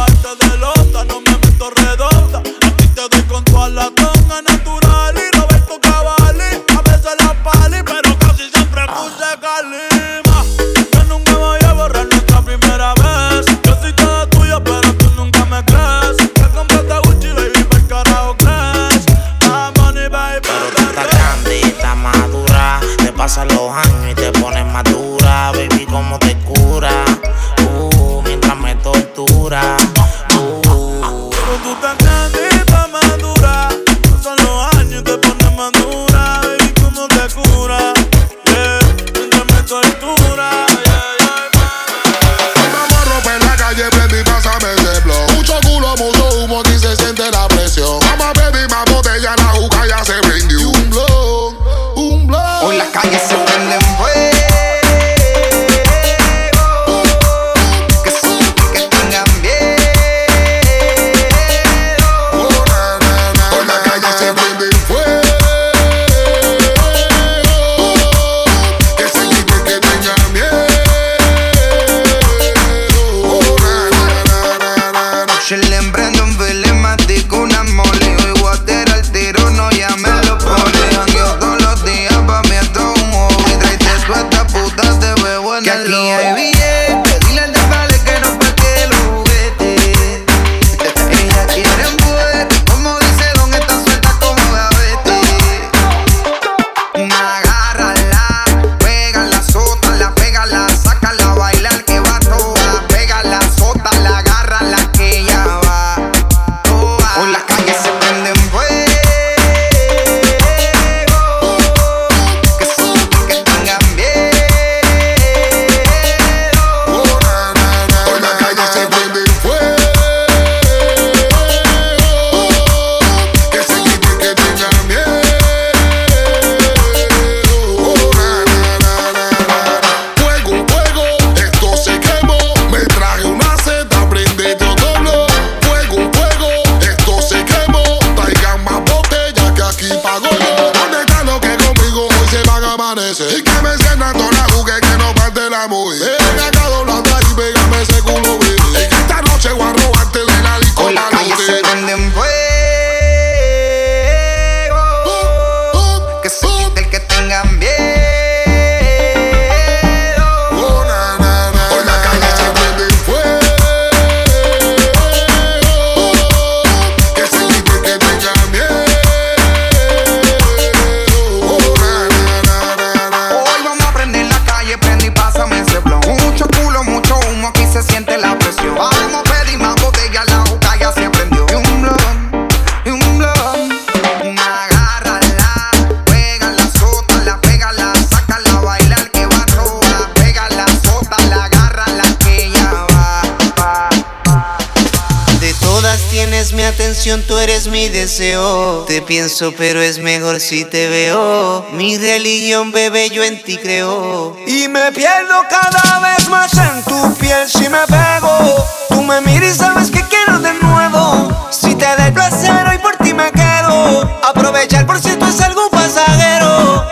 atención, 196.64 197.22
tú 197.26 197.38
eres 197.38 197.68
mi 197.68 197.88
deseo. 197.88 198.84
Te 198.86 199.02
pienso, 199.02 199.52
pero 199.56 199.80
es 199.80 199.98
mejor 199.98 200.40
si 200.40 200.64
te 200.64 200.88
veo. 200.88 201.66
Mi 201.72 201.98
religión, 201.98 202.72
bebé, 202.72 203.10
yo 203.10 203.22
en 203.22 203.42
ti 203.42 203.56
creo. 203.56 204.36
Y 204.46 204.68
me 204.68 204.92
pierdo 204.92 205.34
cada 205.48 206.00
vez 206.00 206.28
más 206.28 206.52
en 206.54 206.84
tu 206.84 207.14
piel 207.16 207.48
si 207.48 207.68
me 207.68 207.80
pego. 207.86 208.66
Tú 208.88 209.02
me 209.02 209.20
miras 209.22 209.54
y 209.54 209.58
sabes 209.58 209.90
que 209.90 210.02
quiero 210.02 210.38
de 210.40 210.54
nuevo. 210.54 211.28
Si 211.50 211.74
te 211.74 211.84
da 211.84 212.06
el 212.06 212.12
placer, 212.12 212.66
hoy 212.68 212.78
por 212.78 212.96
ti 212.98 213.12
me 213.14 213.30
quedo. 213.30 214.08
Aprovechar 214.22 214.86
por 214.86 215.00
si 215.00 215.14
tú 215.16 215.26
es 215.26 215.40
algo 215.40 215.68
pasajero. 215.70 216.84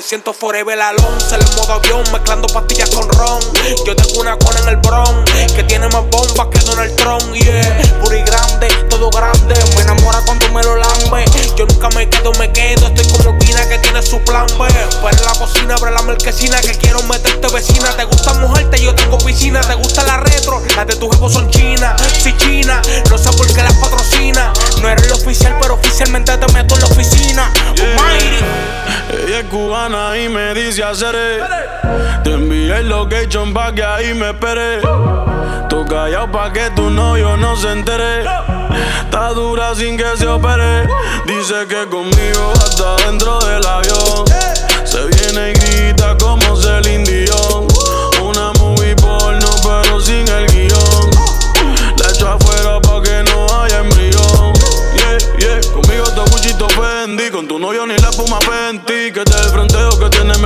Me 0.00 0.06
siento 0.06 0.32
forever 0.32 0.80
alone, 0.80 1.20
se 1.20 1.36
le 1.36 1.44
modo 1.56 1.74
avión, 1.74 2.02
mezclando 2.10 2.48
pastillas 2.48 2.88
con 2.88 3.06
ron. 3.10 3.38
Yo 3.84 3.94
tengo 3.94 4.22
una 4.22 4.34
cona 4.38 4.60
en 4.60 4.68
el 4.68 4.76
bronx 4.78 5.30
que 5.54 5.62
tiene 5.64 5.88
más 5.88 6.08
bombas 6.08 6.46
que 6.50 6.58
Donald 6.60 6.96
Trump. 6.96 7.34
Yeah, 7.34 8.00
puri 8.00 8.22
grande, 8.22 8.68
todo 8.88 9.10
grande. 9.10 9.54
Me 9.76 9.82
enamora 9.82 10.22
cuando 10.24 10.48
me 10.52 10.62
lo 10.62 10.76
lambe. 10.76 11.26
Yo 11.54 11.66
nunca 11.66 11.90
me 11.90 12.08
quedo, 12.08 12.32
me 12.38 12.50
quedo. 12.50 12.86
Estoy 12.86 13.06
como 13.08 13.38
Pina 13.40 13.68
que 13.68 13.76
tiene 13.76 14.00
su 14.00 14.18
plan 14.20 14.46
B. 14.58 14.68
Pero 15.02 15.18
en 15.18 15.22
la 15.22 15.32
cocina 15.34 15.74
abre 15.74 15.90
la 15.90 16.00
marquesina 16.00 16.58
que 16.62 16.72
quiero 16.78 17.02
meterte 17.02 17.48
vecina. 17.48 17.94
Te 17.94 18.04
gusta 18.04 18.32
mojarte, 18.32 18.82
yo 18.82 18.94
tengo 18.94 19.18
piscina. 19.18 19.60
Te 19.60 19.74
gusta 19.74 20.02
la 20.04 20.16
retro, 20.16 20.62
las 20.76 20.86
de 20.86 20.96
tu 20.96 21.10
jefe 21.10 21.28
son 21.28 21.50
chinas. 21.50 22.00
Si 22.22 22.34
china, 22.38 22.80
no 23.10 23.18
sé 23.18 23.30
por 23.32 23.46
qué 23.52 23.62
las 23.62 23.74
patrocina. 23.74 24.50
No 24.80 24.88
eres 24.88 25.04
el 25.04 25.12
oficial, 25.12 25.54
pero 25.60 25.74
oficialmente 25.74 26.38
te 26.38 26.52
meto 26.54 26.74
en 26.74 26.80
la 26.80 26.86
oficina. 26.86 27.52
Yeah. 27.74 28.79
Ella 29.12 29.40
es 29.40 29.44
cubana 29.46 30.18
y 30.18 30.28
me 30.28 30.54
dice 30.54 30.82
haceré. 30.82 31.40
Te 32.24 32.32
envié 32.32 32.78
el 32.78 32.88
location 32.88 33.52
pa' 33.52 33.72
que 33.74 33.84
ahí 33.84 34.14
me 34.14 34.30
esperé. 34.30 34.80
Tú 35.68 35.86
callado 35.86 36.30
pa' 36.30 36.52
que 36.52 36.70
tu 36.70 36.90
novio 36.90 37.36
no 37.36 37.56
se 37.56 37.72
entere. 37.72 38.24
Está 39.04 39.28
dura 39.30 39.74
sin 39.74 39.96
que 39.96 40.16
se 40.16 40.26
opere. 40.26 40.88
Dice 41.26 41.66
que 41.68 41.86
conmigo 41.88 42.52
hasta 42.54 42.96
dentro 43.06 43.38
del 43.40 43.66
avión. 43.66 44.24
Se 44.84 45.04
viene 45.06 45.50
y 45.50 45.54
grita 45.54 46.09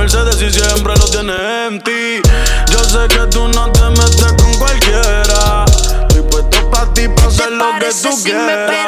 Mercedes 0.05 0.39
y 0.39 0.51
siempre 0.51 0.93
lo 0.99 1.07
tienes 1.07 1.35
en 1.67 1.81
ti. 1.81 2.21
Yo 2.71 2.79
sé 2.83 3.07
que 3.07 3.25
tú 3.31 3.47
no 3.47 3.71
te 3.71 3.89
metes 3.89 4.33
con 4.37 4.53
cualquiera. 4.59 5.65
Estoy 6.01 6.21
puesto 6.29 6.69
para 6.69 6.93
ti, 6.93 7.07
para 7.07 7.27
hacer 7.27 7.51
lo 7.51 7.65
que 7.79 7.89
tú 8.03 8.23
quieras. 8.23 8.84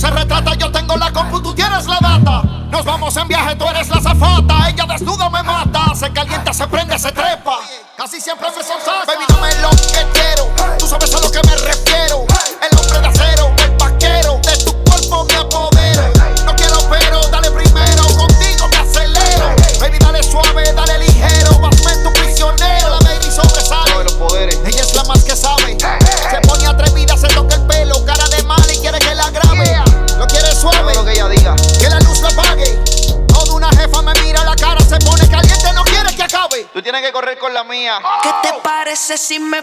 se 0.00 0.10
retrata, 0.10 0.54
yo 0.54 0.72
tengo 0.72 0.96
la 0.96 1.12
compu, 1.12 1.42
tú 1.42 1.54
tienes 1.54 1.86
la 1.86 1.98
data. 2.00 2.42
Nos 2.70 2.84
vamos 2.86 3.14
en 3.18 3.28
viaje, 3.28 3.54
tú 3.56 3.66
eres 3.68 3.88
la 3.90 4.00
zafata. 4.00 4.70
Ella 4.70 4.86
desnuda 4.86 5.28
me 5.28 5.42
mata, 5.42 5.94
se 5.94 6.10
calienta, 6.10 6.54
se 6.54 6.66
prende, 6.66 6.98
se 6.98 7.12
trepa. 7.12 7.58
Casi 7.98 8.18
siempre 8.18 8.48
me 8.48 8.64
sonsa. 8.64 8.99
Si 39.30 39.38
me 39.38 39.62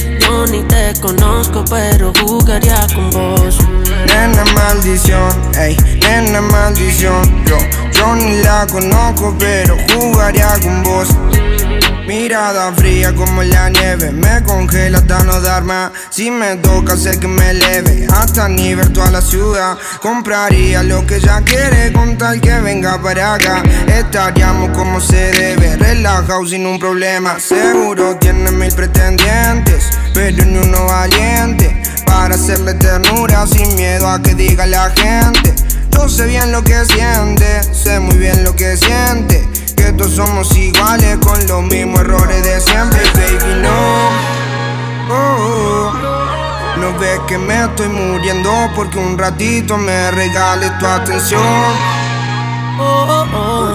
Ni 0.51 0.63
te 0.63 0.93
conozco 0.99 1.63
pero 1.69 2.11
jugaría 2.21 2.87
con 2.93 3.09
vos 3.11 3.57
Nena 4.07 4.43
maldición, 4.53 5.31
ey, 5.57 5.77
nena 6.01 6.41
maldición. 6.41 7.45
Yo, 7.45 7.57
yo 7.91 8.15
ni 8.15 8.41
la 8.43 8.65
conozco, 8.67 9.35
pero 9.39 9.77
jugaría 9.93 10.59
con 10.61 10.83
vos. 10.83 11.09
Mirada 12.07 12.73
fría 12.73 13.13
como 13.15 13.43
la 13.43 13.69
nieve, 13.69 14.11
me 14.11 14.41
congela 14.43 14.97
hasta 14.97 15.23
no 15.23 15.39
dar 15.39 15.63
más. 15.63 15.91
Si 16.09 16.31
me 16.31 16.57
toca, 16.57 16.97
sé 16.97 17.19
que 17.19 17.27
me 17.27 17.51
eleve 17.51 18.07
hasta 18.11 18.49
nivel 18.49 18.91
toda 18.91 19.11
la 19.11 19.21
ciudad. 19.21 19.77
Compraría 20.01 20.83
lo 20.83 21.05
que 21.05 21.17
ella 21.17 21.41
quiere 21.45 21.93
con 21.93 22.17
tal 22.17 22.41
que 22.41 22.59
venga 22.59 23.01
para 23.01 23.35
acá. 23.35 23.63
Estaríamos 23.87 24.75
como 24.75 24.99
se 24.99 25.31
debe, 25.31 25.77
relajado 25.77 26.45
sin 26.45 26.65
un 26.65 26.79
problema. 26.79 27.39
Seguro 27.39 28.17
tiene 28.17 28.51
mil 28.51 28.73
pretendientes, 28.73 29.89
pero 30.13 30.43
ni 30.45 30.57
uno 30.57 30.85
valiente. 30.85 31.81
Para 32.05 32.35
hacerle 32.35 32.73
ternura 32.73 33.45
sin 33.47 33.75
miedo 33.75 34.09
a 34.09 34.21
que 34.21 34.35
diga 34.35 34.65
la 34.65 34.89
gente. 34.89 35.53
Yo 35.91 36.09
sé 36.09 36.25
bien 36.25 36.51
lo 36.51 36.63
que 36.63 36.83
siente, 36.85 37.63
sé 37.73 37.99
muy 37.99 38.17
bien 38.17 38.43
lo 38.43 38.55
que 38.55 38.75
siente. 38.75 39.47
Que 39.81 39.91
todos 39.93 40.13
somos 40.13 40.55
iguales 40.55 41.17
con 41.25 41.43
los 41.47 41.63
mismos 41.63 42.01
errores 42.01 42.43
de 42.43 42.61
siempre, 42.61 43.01
baby, 43.15 43.61
no. 43.63 43.71
Oh, 45.09 45.91
no 46.77 46.99
ves 46.99 47.19
que 47.27 47.39
me 47.39 47.63
estoy 47.63 47.87
muriendo 47.87 48.51
porque 48.75 48.99
un 48.99 49.17
ratito 49.17 49.77
me 49.77 50.11
regales 50.11 50.77
tu 50.77 50.85
atención. 50.85 51.41
Oh. 52.79 53.73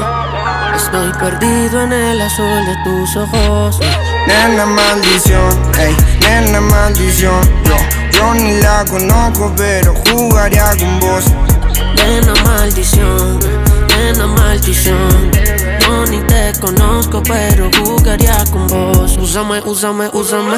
Estoy 0.76 1.10
perdido 1.18 1.82
en 1.82 1.92
el 1.92 2.20
azul 2.20 2.64
de 2.64 2.76
tus 2.84 3.16
ojos 3.16 3.80
Nena 4.28 4.64
maldición, 4.64 5.72
ey, 5.76 5.96
nena 6.20 6.60
maldición. 6.60 7.42
Yo, 7.64 7.76
yo 8.12 8.34
ni 8.34 8.60
la 8.60 8.84
conozco, 8.84 9.52
pero 9.56 9.92
jugaría 10.08 10.70
con 10.78 11.00
vos. 11.00 11.24
Nena 11.96 12.32
maldición, 12.44 13.40
nena 13.98 14.26
maldición 14.28 15.55
Ni 16.10 16.20
te 16.20 16.52
conozco 16.60 17.22
pero 17.22 17.70
jugaría 17.78 18.44
con 18.52 18.66
vos. 18.68 19.16
Úsame, 19.18 19.60
úsame, 19.64 20.08
úsame. 20.12 20.56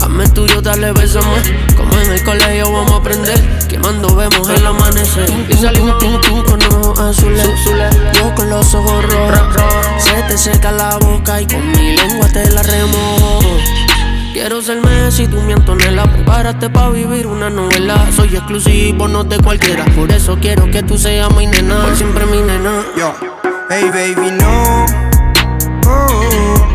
Hazme 0.00 0.28
tuyo, 0.28 0.60
dale, 0.60 0.92
bésame. 0.92 1.42
Como 1.76 1.92
en 2.00 2.12
el 2.12 2.24
colegio 2.24 2.72
vamos 2.72 2.92
a 2.92 2.96
aprender. 2.96 3.38
Quemando 3.68 4.14
vemos 4.14 4.48
el 4.48 4.66
amanecer. 4.66 5.30
Y 5.48 5.54
salimos 5.54 5.98
tú, 5.98 6.20
tú 6.20 6.44
con 6.44 6.62
ojos 6.62 7.00
azules. 7.00 7.48
Yo 8.14 8.34
con 8.34 8.50
los 8.50 8.74
ojos 8.74 9.04
rojos. 9.04 9.62
Se 9.98 10.22
te 10.28 10.38
seca 10.38 10.72
la 10.72 10.96
boca 10.98 11.40
y 11.40 11.46
con 11.46 11.66
mi 11.72 11.96
lengua 11.96 12.28
te 12.28 12.50
la 12.50 12.62
remojo. 12.62 13.56
Quiero 14.32 14.62
ser 14.62 14.80
Messi, 14.80 15.26
tú 15.26 15.40
mi 15.42 15.52
Antonella. 15.52 16.04
Prepárate 16.04 16.70
pa' 16.70 16.90
vivir 16.90 17.26
una 17.26 17.50
novela. 17.50 18.06
Soy 18.14 18.36
exclusivo, 18.36 19.08
no 19.08 19.24
de 19.24 19.38
cualquiera. 19.38 19.84
Por 19.96 20.12
eso 20.12 20.38
quiero 20.40 20.70
que 20.70 20.82
tú 20.82 20.96
seas 20.96 21.34
mi 21.34 21.46
nena. 21.46 21.82
Por 21.82 21.96
siempre 21.96 22.24
mi 22.26 22.40
nena. 22.40 22.84
Yo, 22.96 23.14
hey 23.70 23.90
baby, 23.92 24.30
no 24.30 24.86
oh, 25.86 26.66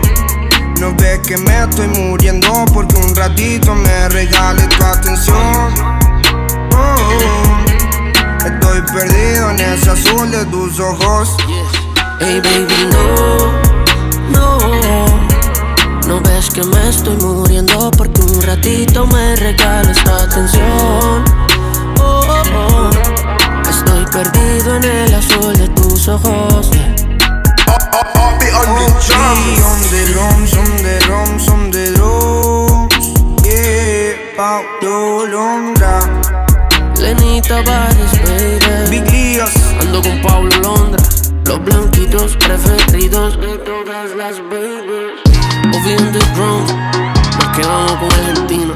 No 0.80 0.94
ves 0.96 1.20
que 1.20 1.38
me 1.38 1.64
estoy 1.64 1.88
muriendo 1.88 2.66
Porque 2.74 2.96
un 2.96 3.16
ratito 3.16 3.74
me 3.76 4.10
regales 4.10 4.70
tu 4.70 4.84
atención 4.84 5.74
oh, 6.76 7.66
Estoy 8.46 8.82
perdido 8.94 9.52
en 9.52 9.60
ese 9.60 9.92
azul 9.92 10.32
de 10.32 10.46
tus 10.46 10.80
ojos 10.80 11.36
Hey 12.20 12.42
baby, 12.44 12.90
no, 12.92 13.62
no 14.32 15.24
no 16.08 16.20
ves 16.20 16.50
que 16.50 16.64
me 16.64 16.90
estoy 16.90 17.16
muriendo 17.16 17.90
porque 17.98 18.22
un 18.22 18.42
ratito 18.42 19.08
me 19.08 19.36
regales 19.38 19.98
tu 20.04 20.12
atención. 20.12 21.24
Oh, 22.00 22.22
oh, 22.28 22.44
oh. 22.54 22.90
Estoy 23.70 24.06
perdido 24.12 24.76
en 24.76 24.84
el 24.84 25.14
azul 25.16 25.56
de 25.56 25.70
tus 26.04 26.26
ojos. 26.26 26.70
OG 27.68 28.44
on 28.60 28.70
the 28.80 30.02
drums, 30.16 30.54
on 30.54 30.70
the 30.84 31.00
drums, 31.06 31.48
on 31.48 31.72
the 31.72 31.86
drums. 31.96 33.14
Yeah, 33.46 34.36
Paulo 34.36 35.26
Londra. 35.26 36.00
Lenita 36.98 37.62
Bares, 37.64 38.12
baby. 38.26 38.90
Big 38.90 39.12
Líos. 39.12 39.54
Ando 39.80 40.02
con 40.02 40.22
Pablo 40.22 40.50
Londra. 40.62 41.02
Los 41.46 41.64
blanquitos 41.64 42.36
preferidos 42.38 43.40
de 43.40 43.58
todas 43.60 44.16
las 44.16 44.40
babies. 44.50 45.22
Ovi 45.74 45.96
on 45.96 46.12
the 46.12 46.20
drums. 46.36 46.74
Nos 47.40 47.50
quedamos 47.56 47.92
con 48.00 48.12
Argentina. 48.12 48.74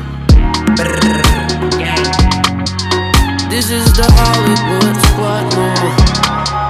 This 3.49 3.69
is 3.69 3.91
the 3.93 4.03
Hollywood 4.03 4.95
squad, 5.07 5.55
no. 5.55 6.66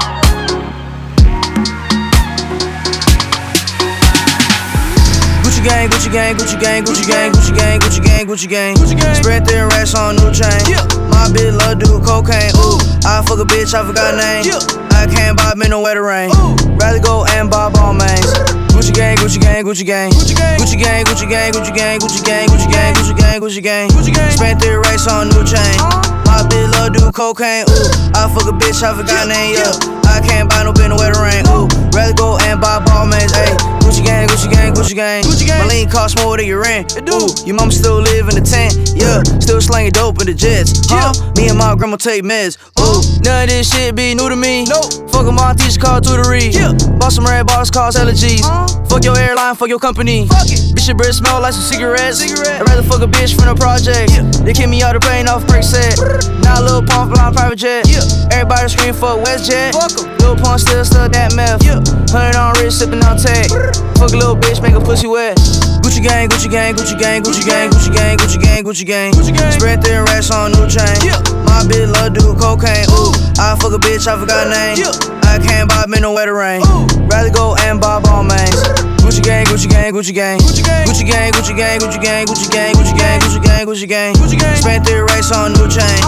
Gucci 5.67 6.11
gang, 6.11 6.35
Gucci 6.35 6.59
gang, 6.59 6.83
Gucci 6.85 7.07
gang, 7.07 7.31
Gucci 7.33 7.51
gang, 7.55 7.79
Gucci 7.79 8.01
gang, 8.01 8.25
Gucci 8.25 8.47
gang, 8.47 8.75
Gucci 8.75 8.95
gang. 8.95 9.15
Spread 9.15 9.45
their 9.45 9.67
racks 9.67 9.95
on 9.95 10.15
new 10.15 10.31
chain. 10.31 10.63
My 11.11 11.27
bitch 11.27 11.51
love 11.51 11.79
do 11.79 11.99
cocaine. 11.99 12.55
Ooh, 12.55 12.79
I 13.03 13.21
fuck 13.27 13.39
a 13.39 13.43
bitch, 13.43 13.73
I 13.73 13.83
forgot 13.83 14.15
name. 14.15 14.47
I 14.95 15.07
can't 15.11 15.35
buy 15.35 15.55
me 15.55 15.67
no 15.67 15.81
wetter 15.81 16.03
rain. 16.03 16.31
Rather 16.79 16.99
go 16.99 17.25
and 17.35 17.51
buy 17.51 17.69
ball 17.69 17.93
mains. 17.93 18.31
Gucci 18.71 18.93
gang, 18.93 19.17
Gucci 19.17 19.41
gang, 19.41 19.65
Gucci 19.65 19.85
gang, 19.85 20.11
Gucci 20.11 20.35
gang, 20.35 20.57
Gucci 20.57 20.79
gang, 20.79 21.03
Gucci 21.03 21.27
gang, 21.27 21.51
Gucci 21.51 21.75
gang, 21.75 21.99
Gucci 21.99 22.23
gang, 22.23 22.47
Gucci 22.47 22.69
gang, 22.71 22.93
Gucci 22.95 23.17
gang, 23.17 23.41
Gucci 23.41 23.61
gang. 23.61 23.89
Gucci 23.89 24.13
gang. 24.15 24.31
Spent 24.31 24.59
their 24.61 24.79
racks 24.79 25.07
on 25.07 25.27
new 25.29 25.43
chain. 25.43 25.75
My 26.23 26.47
bitch 26.47 26.71
love 26.79 26.93
do 26.93 27.11
cocaine. 27.11 27.65
Ooh, 27.67 28.15
I 28.15 28.31
fuck 28.31 28.47
a 28.47 28.55
bitch, 28.55 28.83
I 28.83 28.95
forgot 28.95 29.27
name. 29.27 29.59
Yeah, 29.59 29.75
I 30.07 30.23
can't 30.23 30.49
buy 30.49 30.63
no 30.63 30.71
no 30.71 30.95
wetter 30.95 31.19
rain. 31.19 31.43
Ooh, 31.51 31.67
rather 31.97 32.13
go 32.13 32.37
and 32.45 32.61
buy 32.61 32.77
ball. 32.85 33.09
Ayy, 33.09 33.57
Gucci 33.81 34.05
gang, 34.05 34.27
Gucci 34.27 34.51
gang, 34.51 34.73
Gucci 34.73 34.93
gang. 34.93 35.23
Gucci 35.23 35.47
gang. 35.47 35.67
lean 35.67 35.89
cost 35.89 36.17
more 36.19 36.37
than 36.37 36.45
your 36.45 36.61
rent. 36.61 36.95
it 36.95 37.09
Ooh, 37.09 37.27
your 37.45 37.55
mama 37.55 37.71
still 37.71 37.99
live 37.99 38.29
in 38.29 38.35
the 38.35 38.45
tent. 38.45 38.77
Yeah, 38.93 39.23
still 39.39 39.61
slanging 39.61 39.91
dope 39.91 40.21
in 40.21 40.27
the 40.27 40.33
jets. 40.33 40.85
Huh? 40.89 41.13
Me 41.35 41.49
and 41.49 41.57
my 41.57 41.75
grandma 41.75 41.97
take 41.97 42.23
meds. 42.23 42.57
Ooh, 42.79 43.01
none 43.23 43.43
of 43.43 43.49
this 43.49 43.73
shit 43.73 43.95
be 43.95 44.13
new 44.13 44.29
to 44.29 44.35
me. 44.35 44.65
Nope. 44.65 45.09
Fuck 45.09 45.25
a 45.25 45.31
my 45.31 45.53
teacher 45.53 45.79
called 45.79 46.03
tutory. 46.03 46.53
Yeah. 46.53 46.77
Bought 46.99 47.13
some 47.13 47.25
red 47.25 47.47
bars, 47.47 47.71
cause 47.71 47.95
allergies. 47.95 48.45
Fuck 48.89 49.03
your 49.03 49.17
airline, 49.17 49.55
fuck 49.55 49.69
your 49.69 49.79
company. 49.79 50.27
Fuck 50.27 50.51
it. 50.51 50.75
Bitch, 50.75 50.87
your 50.87 50.95
breath 50.95 51.15
smell 51.15 51.41
like 51.41 51.53
some 51.53 51.63
cigarettes. 51.63 52.19
Cigarette. 52.19 52.61
I'd 52.61 52.69
rather 52.69 52.83
fuck 52.83 53.01
a 53.01 53.07
bitch 53.07 53.33
from 53.35 53.49
the 53.49 53.55
project. 53.55 54.11
Yeah. 54.11 54.29
They 54.45 54.53
kick 54.53 54.69
me 54.69 54.83
out 54.83 54.93
the 54.93 54.99
plane 54.99 55.27
off 55.27 55.47
break 55.47 55.63
set. 55.63 55.97
Now 56.43 56.61
little 56.61 56.83
pump 56.85 57.15
flying 57.15 57.33
private 57.33 57.57
jet. 57.57 57.87
Yeah. 57.87 58.03
Everybody 58.31 58.69
scream 58.69 58.93
fuck 58.93 59.19
WestJet. 59.25 59.73
Fuck 59.73 59.97
'em. 59.97 60.17
Lil 60.19 60.35
Pump 60.35 60.59
still 60.59 60.83
stuck 60.83 61.11
that 61.13 61.33
meth. 61.35 61.63
Yeah. 61.63 61.86
Hundred 62.11 62.35
on 62.35 62.53
wrist, 62.59 62.79
sipping 62.79 63.03
on 63.03 63.17
tech. 63.17 63.49
Fuck 63.97 64.13
a 64.13 64.17
little 64.17 64.35
bitch, 64.35 64.61
make 64.61 64.73
a 64.73 64.79
pussy 64.79 65.07
wet. 65.07 65.37
Gucci 65.81 66.03
gang, 66.03 66.29
Gucci 66.29 66.49
gang, 66.49 66.75
Gucci 66.75 66.97
gang, 66.97 67.21
Gucci 67.23 67.43
gang, 67.43 67.69
Gucci 67.69 67.93
gang, 67.93 68.17
Gucci 68.17 68.39
gang, 68.41 68.63
Gucci 68.63 68.85
gang. 68.85 69.13
Gucci 69.13 69.33
gang. 69.33 69.51
Spread 69.51 69.83
thin 69.83 70.03
racks 70.03 70.31
on 70.31 70.51
new 70.51 70.67
chain. 70.67 70.97
Yeah. 71.01 71.19
My 71.47 71.63
bitch 71.63 71.91
love 71.91 72.13
do 72.13 72.35
cocaine. 72.35 72.85
Ooh, 72.91 73.11
I 73.39 73.57
fuck 73.59 73.73
a 73.73 73.79
bitch, 73.79 74.07
I 74.07 74.19
forgot 74.19 74.45
her 74.45 74.51
name. 74.51 74.77
Yeah. 74.77 74.91
I 75.23 75.39
can't 75.39 75.69
buy 75.69 75.85
me 75.87 75.99
no 75.99 76.13
wetter 76.13 76.33
rain. 76.33 76.61
Rather 77.07 77.31
go 77.31 77.55
and 77.55 77.79
buy 77.79 77.99
ball 78.01 78.23
mains. 78.23 78.96
Gucci 79.07 79.21
gang, 79.23 79.45
Gucci 79.45 79.69
gang, 79.69 79.93
Gucci 79.93 80.13
gang. 80.13 80.37
Gucci 80.37 80.63
gang, 80.63 80.83
Gucci 80.85 81.07
gang, 81.07 81.31
Gucci 81.31 81.55
gang, 81.55 81.79
Gucci 81.79 81.97
gang, 82.03 82.27
Gucci 82.27 82.51
gang, 82.51 82.75
Gucci 82.75 82.93
gang, 82.99 83.19
Gucci 83.21 83.41
gang, 83.41 83.65
Gucci 83.65 83.87
gang. 83.87 84.13
Gucci 84.15 84.37
gang. 84.37 84.55
Spent 84.57 84.85
three 84.85 84.99
racks 84.99 85.31
on 85.31 85.53
new 85.53 85.67
chain. 85.69 86.01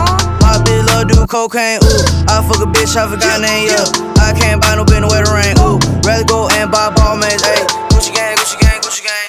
My 0.44 0.60
bitch 0.60 0.86
love 0.86 1.08
do 1.08 1.26
cocaine. 1.26 1.80
Ooh, 1.80 2.28
I 2.28 2.44
fuck 2.44 2.60
a 2.60 2.68
bitch, 2.68 2.98
I 2.98 3.08
forgot 3.08 3.40
name. 3.40 3.70
Yeah, 3.72 3.88
I 4.20 4.36
can't 4.38 4.62
buy 4.62 4.76
no 4.76 4.84
bin 4.84 5.04
with 5.04 5.16
a 5.16 5.32
ring. 5.32 5.56
Ooh, 5.64 5.80
rather 6.04 6.26
go 6.26 6.50
and 6.52 6.70
buy 6.70 6.92
ball 6.94 7.16
mates. 7.16 7.42
Ayy, 7.42 7.64
Gucci 7.88 8.14
gang, 8.14 8.36
Gucci 8.36 8.60
gang, 8.60 8.82
Gucci 8.82 9.02
gang. 9.02 9.29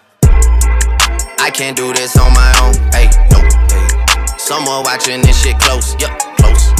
I 1.51 1.53
can't 1.53 1.75
do 1.75 1.91
this 1.91 2.15
on 2.17 2.31
my 2.31 2.49
own. 2.63 2.73
Hey, 2.95 3.11
no, 3.29 3.43
hey. 3.43 4.37
Someone 4.37 4.83
watching 4.83 5.21
this 5.21 5.43
shit 5.43 5.59
close. 5.59 5.99
Yup, 5.99 6.17
close. 6.37 6.71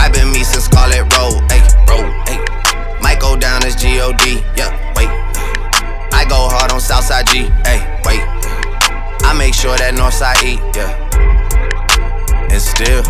I've 0.00 0.14
been 0.14 0.32
me 0.32 0.42
since 0.44 0.64
Scarlet 0.64 1.04
Road. 1.12 1.44
Hey, 1.52 1.60
road. 1.84 2.08
Hey. 2.26 2.40
Might 3.02 3.20
go 3.20 3.36
down 3.36 3.62
as 3.66 3.76
G-O-D. 3.76 4.40
Yup, 4.56 4.72
wait. 4.96 5.10
I 6.08 6.24
go 6.26 6.48
hard 6.48 6.72
on 6.72 6.80
Southside 6.80 7.26
G. 7.26 7.52
Hey, 7.68 7.84
wait. 8.06 8.24
I 9.28 9.34
make 9.36 9.52
sure 9.52 9.76
that 9.76 9.92
Northside 9.92 10.40
E. 10.40 10.56
Yeah. 10.72 10.96
And 12.48 12.62
still. 12.62 13.02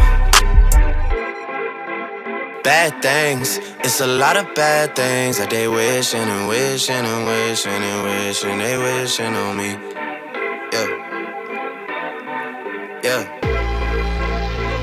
Bad 2.64 3.00
things, 3.02 3.58
it's 3.84 4.00
a 4.00 4.06
lot 4.08 4.36
of 4.36 4.52
bad 4.56 4.96
things 4.96 5.38
that 5.38 5.50
they 5.50 5.68
wishing 5.68 6.20
and 6.20 6.48
wishing 6.48 7.06
and 7.06 7.24
wishing 7.24 7.70
and 7.70 8.02
wishing 8.02 8.58
they 8.58 8.76
wishing 8.76 9.34
on 9.36 9.56
me. 9.56 9.91